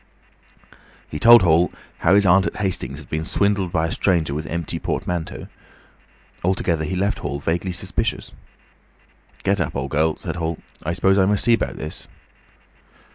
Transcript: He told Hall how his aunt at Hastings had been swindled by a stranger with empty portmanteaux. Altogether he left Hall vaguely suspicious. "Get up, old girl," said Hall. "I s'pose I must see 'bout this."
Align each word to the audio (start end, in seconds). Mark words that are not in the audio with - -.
He 1.09 1.19
told 1.19 1.43
Hall 1.43 1.71
how 1.99 2.15
his 2.15 2.25
aunt 2.25 2.47
at 2.47 2.55
Hastings 2.55 2.97
had 2.97 3.07
been 3.11 3.23
swindled 3.23 3.71
by 3.71 3.85
a 3.85 3.91
stranger 3.91 4.33
with 4.33 4.47
empty 4.47 4.79
portmanteaux. 4.79 5.45
Altogether 6.43 6.85
he 6.85 6.95
left 6.95 7.19
Hall 7.19 7.39
vaguely 7.39 7.71
suspicious. 7.71 8.31
"Get 9.43 9.61
up, 9.61 9.75
old 9.75 9.91
girl," 9.91 10.17
said 10.17 10.37
Hall. 10.37 10.57
"I 10.83 10.93
s'pose 10.93 11.19
I 11.19 11.25
must 11.27 11.43
see 11.43 11.55
'bout 11.55 11.75
this." 11.77 12.07